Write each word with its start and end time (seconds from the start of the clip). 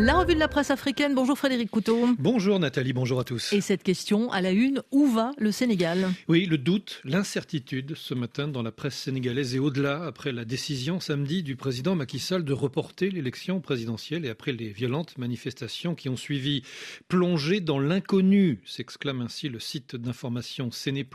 La 0.00 0.14
revue 0.14 0.34
de 0.36 0.38
la 0.38 0.46
presse 0.46 0.70
africaine. 0.70 1.16
Bonjour 1.16 1.36
Frédéric 1.36 1.72
Couteau. 1.72 2.06
Bonjour 2.20 2.60
Nathalie, 2.60 2.92
bonjour 2.92 3.18
à 3.18 3.24
tous. 3.24 3.52
Et 3.52 3.60
cette 3.60 3.82
question 3.82 4.30
à 4.30 4.40
la 4.40 4.52
une, 4.52 4.80
où 4.92 5.06
va 5.06 5.32
le 5.38 5.50
Sénégal? 5.50 6.08
Oui, 6.28 6.46
le 6.46 6.56
doute, 6.56 7.00
l'incertitude 7.02 7.94
ce 7.96 8.14
matin 8.14 8.46
dans 8.46 8.62
la 8.62 8.70
presse 8.70 8.94
sénégalaise 8.94 9.56
et 9.56 9.58
au-delà 9.58 10.04
après 10.04 10.30
la 10.30 10.44
décision 10.44 11.00
samedi 11.00 11.42
du 11.42 11.56
président 11.56 11.96
Macky 11.96 12.20
Sall 12.20 12.44
de 12.44 12.52
reporter 12.52 13.10
l'élection 13.10 13.60
présidentielle 13.60 14.24
et 14.24 14.30
après 14.30 14.52
les 14.52 14.68
violentes 14.68 15.18
manifestations 15.18 15.96
qui 15.96 16.08
ont 16.08 16.16
suivi. 16.16 16.62
Plongé 17.08 17.58
dans 17.58 17.80
l'inconnu, 17.80 18.60
s'exclame 18.66 19.20
ainsi 19.20 19.48
le 19.48 19.58
site 19.58 19.96
d'information 19.96 20.70
Séné. 20.70 21.08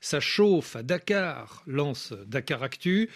Ça 0.00 0.18
chauffe 0.18 0.74
à 0.74 0.82
Dakar, 0.82 1.62
lance 1.68 2.12
Dakar 2.26 2.64
Actu 2.64 3.10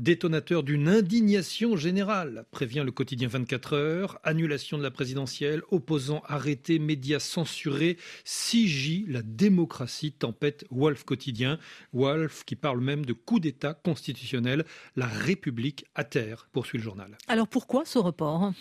détonateur 0.00 0.62
d'une 0.62 0.88
indignation 0.88 1.76
générale, 1.76 2.44
prévient 2.50 2.82
le 2.84 2.90
quotidien 2.90 3.28
24 3.28 3.74
heures, 3.74 4.18
annulation 4.24 4.78
de 4.78 4.82
la 4.82 4.90
présidentielle, 4.90 5.62
opposants 5.70 6.22
arrêtés, 6.26 6.78
médias 6.78 7.20
censurés, 7.20 7.98
6J, 8.24 9.04
la 9.08 9.22
démocratie 9.22 10.12
tempête 10.12 10.64
Wolf 10.70 11.04
quotidien, 11.04 11.58
Wolf 11.92 12.44
qui 12.44 12.56
parle 12.56 12.80
même 12.80 13.04
de 13.04 13.12
coup 13.12 13.40
d'État 13.40 13.74
constitutionnel, 13.74 14.64
la 14.96 15.06
République 15.06 15.84
à 15.94 16.04
terre, 16.04 16.48
poursuit 16.52 16.78
le 16.78 16.84
journal. 16.84 17.18
Alors 17.28 17.48
pourquoi 17.48 17.84
ce 17.84 17.98
report? 17.98 18.52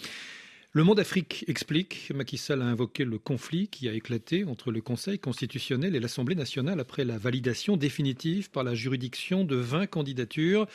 Le 0.71 0.83
Monde 0.83 0.99
Afrique 0.99 1.45
explique, 1.47 2.11
Macky 2.13 2.37
Sall 2.37 2.61
a 2.61 2.65
invoqué 2.65 3.03
le 3.03 3.17
conflit 3.17 3.69
qui 3.69 3.89
a 3.89 3.93
éclaté 3.93 4.43
entre 4.43 4.71
le 4.71 4.81
Conseil 4.81 5.17
constitutionnel 5.17 5.95
et 5.95 5.99
l'Assemblée 5.99 6.35
nationale 6.35 6.79
après 6.79 7.05
la 7.05 7.17
validation 7.17 7.75
définitive 7.75 8.51
par 8.51 8.63
la 8.63 8.75
juridiction 8.75 9.43
de 9.43 9.55
20 9.55 9.87
candidatures 9.87 10.67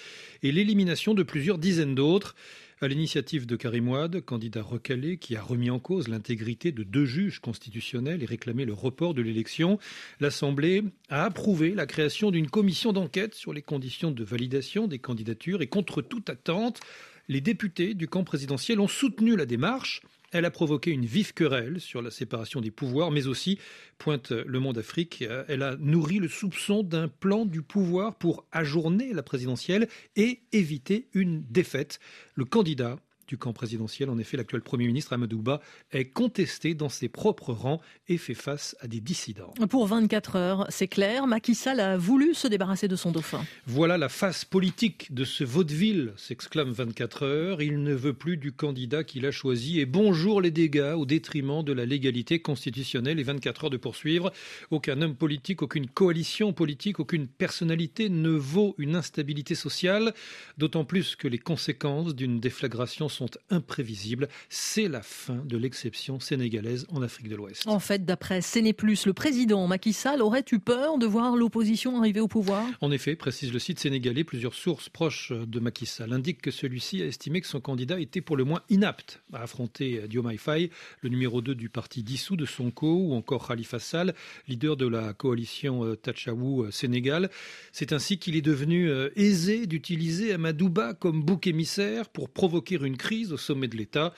et 0.42 0.50
l'élimination 0.50 1.14
de 1.14 1.22
plusieurs 1.22 1.58
dizaines 1.58 1.94
d'autres. 1.94 2.34
À 2.80 2.88
l'initiative 2.88 3.46
de 3.46 3.54
Karim 3.54 3.88
Ouad, 3.88 4.20
candidat 4.22 4.62
recalé 4.62 5.16
qui 5.16 5.36
a 5.36 5.42
remis 5.42 5.70
en 5.70 5.78
cause 5.78 6.08
l'intégrité 6.08 6.72
de 6.72 6.82
deux 6.82 7.04
juges 7.04 7.38
constitutionnels 7.38 8.22
et 8.22 8.26
réclamé 8.26 8.64
le 8.64 8.72
report 8.72 9.14
de 9.14 9.22
l'élection, 9.22 9.78
l'Assemblée 10.18 10.82
a 11.08 11.24
approuvé 11.24 11.72
la 11.72 11.86
création 11.86 12.32
d'une 12.32 12.50
commission 12.50 12.92
d'enquête 12.92 13.34
sur 13.34 13.52
les 13.52 13.62
conditions 13.62 14.10
de 14.10 14.24
validation 14.24 14.88
des 14.88 14.98
candidatures 14.98 15.62
et 15.62 15.68
contre 15.68 16.02
toute 16.02 16.28
attente, 16.28 16.80
les 17.28 17.40
députés 17.40 17.94
du 17.94 18.08
camp 18.08 18.24
présidentiel 18.24 18.80
ont 18.80 18.88
soutenu 18.88 19.36
la 19.36 19.46
démarche. 19.46 20.02
Elle 20.34 20.46
a 20.46 20.50
provoqué 20.50 20.90
une 20.90 21.06
vive 21.06 21.32
querelle 21.32 21.80
sur 21.80 22.02
la 22.02 22.10
séparation 22.10 22.60
des 22.60 22.72
pouvoirs, 22.72 23.12
mais 23.12 23.28
aussi, 23.28 23.56
pointe 23.98 24.32
Le 24.32 24.58
Monde 24.58 24.78
Afrique, 24.78 25.22
elle 25.46 25.62
a 25.62 25.76
nourri 25.76 26.18
le 26.18 26.26
soupçon 26.26 26.82
d'un 26.82 27.06
plan 27.06 27.46
du 27.46 27.62
pouvoir 27.62 28.16
pour 28.16 28.44
ajourner 28.50 29.12
la 29.12 29.22
présidentielle 29.22 29.86
et 30.16 30.40
éviter 30.50 31.06
une 31.14 31.44
défaite. 31.48 32.00
Le 32.34 32.44
candidat 32.44 32.96
du 33.26 33.38
camp 33.38 33.52
présidentiel. 33.52 34.10
En 34.10 34.18
effet, 34.18 34.36
l'actuel 34.36 34.62
Premier 34.62 34.86
ministre 34.86 35.12
Amadouba 35.12 35.60
est 35.92 36.06
contesté 36.06 36.74
dans 36.74 36.88
ses 36.88 37.08
propres 37.08 37.52
rangs 37.52 37.80
et 38.08 38.18
fait 38.18 38.34
face 38.34 38.76
à 38.80 38.86
des 38.86 39.00
dissidents. 39.00 39.52
Pour 39.68 39.86
24 39.86 40.36
heures, 40.36 40.66
c'est 40.68 40.88
clair, 40.88 41.26
Macky 41.26 41.54
Sall 41.54 41.80
a 41.80 41.96
voulu 41.96 42.34
se 42.34 42.48
débarrasser 42.48 42.88
de 42.88 42.96
son 42.96 43.12
dauphin. 43.12 43.44
Voilà 43.66 43.98
la 43.98 44.08
face 44.08 44.44
politique 44.44 45.12
de 45.14 45.24
ce 45.24 45.44
vaudeville, 45.44 46.12
s'exclame 46.16 46.70
24 46.70 47.22
heures. 47.24 47.62
Il 47.62 47.82
ne 47.82 47.94
veut 47.94 48.12
plus 48.14 48.36
du 48.36 48.52
candidat 48.52 49.04
qu'il 49.04 49.26
a 49.26 49.30
choisi 49.30 49.80
et 49.80 49.86
bonjour 49.86 50.40
les 50.40 50.50
dégâts 50.50 50.94
au 50.96 51.06
détriment 51.06 51.62
de 51.62 51.72
la 51.72 51.86
légalité 51.86 52.40
constitutionnelle 52.40 53.18
et 53.18 53.22
24 53.22 53.64
heures 53.64 53.70
de 53.70 53.76
poursuivre. 53.76 54.32
Aucun 54.70 55.00
homme 55.02 55.16
politique, 55.16 55.62
aucune 55.62 55.86
coalition 55.86 56.52
politique, 56.52 57.00
aucune 57.00 57.26
personnalité 57.26 58.08
ne 58.08 58.30
vaut 58.30 58.74
une 58.78 58.96
instabilité 58.96 59.54
sociale, 59.54 60.14
d'autant 60.58 60.84
plus 60.84 61.16
que 61.16 61.28
les 61.28 61.38
conséquences 61.38 62.14
d'une 62.14 62.40
déflagration 62.40 63.08
sont 63.14 63.30
imprévisibles. 63.50 64.28
C'est 64.48 64.88
la 64.88 65.02
fin 65.02 65.36
de 65.44 65.56
l'exception 65.56 66.20
sénégalaise 66.20 66.86
en 66.90 67.02
Afrique 67.02 67.28
de 67.28 67.36
l'Ouest. 67.36 67.66
En 67.66 67.78
fait, 67.78 68.04
d'après 68.04 68.40
Séné+, 68.40 68.74
le 68.82 69.12
président 69.12 69.66
Macky 69.66 69.92
Sall 69.92 70.20
aurait 70.22 70.44
eu 70.52 70.58
peur 70.58 70.98
de 70.98 71.06
voir 71.06 71.36
l'opposition 71.36 71.98
arriver 71.98 72.20
au 72.20 72.28
pouvoir 72.28 72.64
En 72.80 72.90
effet, 72.90 73.16
précise 73.16 73.52
le 73.52 73.58
site 73.58 73.78
sénégalais, 73.78 74.24
plusieurs 74.24 74.54
sources 74.54 74.88
proches 74.88 75.32
de 75.32 75.60
Macky 75.60 75.86
Sall 75.86 76.12
indiquent 76.12 76.42
que 76.42 76.50
celui-ci 76.50 77.02
a 77.02 77.06
estimé 77.06 77.40
que 77.40 77.46
son 77.46 77.60
candidat 77.60 78.00
était 78.00 78.20
pour 78.20 78.36
le 78.36 78.44
moins 78.44 78.62
inapte 78.68 79.22
à 79.32 79.42
affronter 79.42 80.06
Diomaye 80.08 80.38
Faye, 80.38 80.70
le 81.00 81.08
numéro 81.08 81.40
2 81.40 81.54
du 81.54 81.68
parti 81.68 82.02
dissous 82.02 82.36
de 82.36 82.46
Sonko, 82.46 82.94
ou 82.94 83.14
encore 83.14 83.46
Khalifa 83.46 83.78
Sall, 83.78 84.14
leader 84.48 84.76
de 84.76 84.86
la 84.86 85.12
coalition 85.12 85.84
euh, 85.84 85.96
Tachaou 85.96 86.64
euh, 86.64 86.70
Sénégal. 86.70 87.30
C'est 87.72 87.92
ainsi 87.92 88.18
qu'il 88.18 88.36
est 88.36 88.42
devenu 88.42 88.88
euh, 88.90 89.10
aisé 89.16 89.66
d'utiliser 89.66 90.32
Amadouba 90.32 90.94
comme 90.94 91.22
bouc 91.22 91.46
émissaire 91.46 92.08
pour 92.08 92.28
provoquer 92.28 92.78
une 92.82 92.96
crise 93.04 93.34
au 93.34 93.36
sommet 93.36 93.68
de 93.68 93.76
l'État 93.76 94.14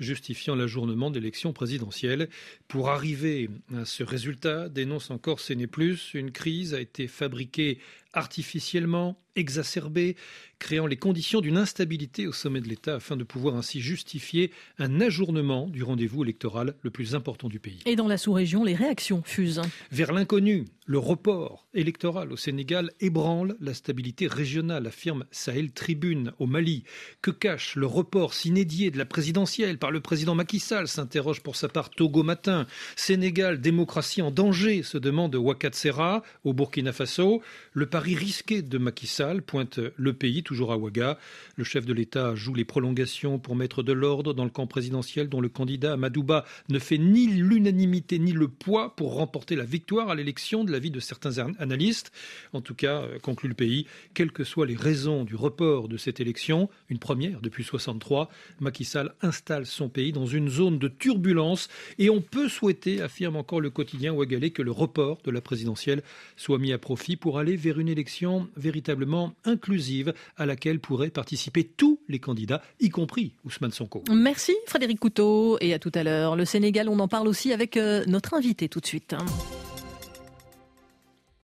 justifiant 0.00 0.56
l'ajournement 0.56 1.12
d'élections 1.12 1.52
présidentielles. 1.52 2.28
Pour 2.66 2.90
arriver 2.90 3.48
à 3.74 3.84
ce 3.84 4.02
résultat, 4.02 4.68
dénonce 4.68 5.10
encore 5.12 5.38
Séné 5.38 5.68
Plus, 5.68 6.12
une 6.14 6.32
crise 6.32 6.74
a 6.74 6.80
été 6.80 7.06
fabriquée 7.06 7.78
artificiellement, 8.16 9.16
exacerbée, 9.36 10.16
créant 10.58 10.86
les 10.86 10.96
conditions 10.96 11.40
d'une 11.40 11.58
instabilité 11.58 12.26
au 12.26 12.32
sommet 12.32 12.60
de 12.62 12.68
l'État 12.68 12.96
afin 12.96 13.16
de 13.16 13.24
pouvoir 13.24 13.56
ainsi 13.56 13.80
justifier 13.80 14.50
un 14.78 15.00
ajournement 15.00 15.68
du 15.68 15.82
rendez-vous 15.82 16.24
électoral 16.24 16.74
le 16.80 16.90
plus 16.90 17.14
important 17.14 17.48
du 17.48 17.60
pays. 17.60 17.80
Et 17.84 17.94
dans 17.94 18.08
la 18.08 18.16
sous-région, 18.16 18.64
les 18.64 18.74
réactions 18.74 19.22
fusent. 19.24 19.60
Vers 19.92 20.12
l'inconnu, 20.12 20.64
le 20.86 20.98
report 20.98 21.66
électoral 21.74 22.32
au 22.32 22.36
Sénégal 22.36 22.90
ébranle 23.00 23.56
la 23.60 23.74
stabilité 23.74 24.26
régionale, 24.26 24.86
affirme 24.86 25.26
Sahel 25.30 25.72
Tribune 25.72 26.32
au 26.38 26.46
Mali. 26.46 26.84
Que 27.20 27.30
cache 27.30 27.76
le 27.76 27.86
report 27.86 28.32
s'inédié 28.32 28.90
de 28.90 28.96
la 28.96 29.04
présidentielle 29.04 29.78
par 29.78 29.90
le 29.90 30.00
président 30.00 30.34
Macky 30.34 30.60
Sall 30.60 30.88
s'interroge 30.88 31.42
pour 31.42 31.56
sa 31.56 31.68
part 31.68 31.90
Togo 31.90 32.22
Matin. 32.22 32.66
Sénégal, 32.96 33.60
démocratie 33.60 34.22
en 34.22 34.30
danger, 34.30 34.82
se 34.82 34.96
demande 34.96 35.34
Ouattara 35.34 36.22
au 36.44 36.54
Burkina 36.54 36.92
Faso. 36.92 37.42
Le 37.72 37.86
risqué 38.14 38.62
de 38.62 38.78
Macky 38.78 39.06
Sall 39.06 39.42
pointe 39.42 39.80
le 39.96 40.12
pays 40.12 40.42
toujours 40.42 40.72
à 40.72 40.76
Ouaga. 40.76 41.18
Le 41.56 41.64
chef 41.64 41.84
de 41.86 41.92
l'État 41.92 42.34
joue 42.34 42.54
les 42.54 42.64
prolongations 42.64 43.38
pour 43.38 43.56
mettre 43.56 43.82
de 43.82 43.92
l'ordre 43.92 44.34
dans 44.34 44.44
le 44.44 44.50
camp 44.50 44.66
présidentiel 44.66 45.28
dont 45.28 45.40
le 45.40 45.48
candidat 45.48 45.96
Madouba 45.96 46.44
ne 46.68 46.78
fait 46.78 46.98
ni 46.98 47.26
l'unanimité 47.26 48.18
ni 48.18 48.32
le 48.32 48.48
poids 48.48 48.94
pour 48.94 49.14
remporter 49.14 49.56
la 49.56 49.64
victoire 49.64 50.10
à 50.10 50.14
l'élection 50.14 50.64
de 50.64 50.72
l'avis 50.72 50.90
de 50.90 51.00
certains 51.00 51.38
analystes. 51.58 52.12
En 52.52 52.60
tout 52.60 52.74
cas, 52.74 53.02
euh, 53.02 53.18
conclut 53.18 53.48
le 53.48 53.54
pays, 53.54 53.86
quelles 54.14 54.32
que 54.32 54.44
soient 54.44 54.66
les 54.66 54.76
raisons 54.76 55.24
du 55.24 55.34
report 55.34 55.88
de 55.88 55.96
cette 55.96 56.20
élection, 56.20 56.68
une 56.88 56.98
première 56.98 57.40
depuis 57.40 57.64
63, 57.64 58.30
Macky 58.60 58.84
Sall 58.84 59.14
installe 59.22 59.66
son 59.66 59.88
pays 59.88 60.12
dans 60.12 60.26
une 60.26 60.48
zone 60.48 60.78
de 60.78 60.88
turbulence 60.88 61.68
et 61.98 62.10
on 62.10 62.20
peut 62.20 62.48
souhaiter, 62.48 63.00
affirme 63.00 63.36
encore 63.36 63.60
le 63.60 63.70
quotidien 63.70 64.12
ouagalais, 64.12 64.50
que 64.50 64.62
le 64.62 64.70
report 64.70 65.18
de 65.24 65.30
la 65.30 65.40
présidentielle 65.40 66.02
soit 66.36 66.58
mis 66.58 66.72
à 66.72 66.78
profit 66.78 67.16
pour 67.16 67.38
aller 67.38 67.56
vers 67.56 67.78
une 67.78 67.88
élection 67.96 68.48
véritablement 68.56 69.32
inclusive 69.44 70.12
à 70.36 70.44
laquelle 70.44 70.80
pourraient 70.80 71.10
participer 71.10 71.64
tous 71.64 71.98
les 72.08 72.18
candidats, 72.18 72.62
y 72.80 72.90
compris 72.90 73.32
Ousmane 73.44 73.72
Sonko. 73.72 74.04
Merci 74.10 74.54
Frédéric 74.66 75.00
Couteau 75.00 75.56
et 75.60 75.72
à 75.72 75.78
tout 75.78 75.92
à 75.94 76.02
l'heure. 76.02 76.36
Le 76.36 76.44
Sénégal, 76.44 76.88
on 76.88 76.98
en 76.98 77.08
parle 77.08 77.26
aussi 77.28 77.52
avec 77.52 77.76
euh, 77.76 78.04
notre 78.06 78.34
invité 78.34 78.68
tout 78.68 78.80
de 78.80 78.86
suite. 78.86 79.14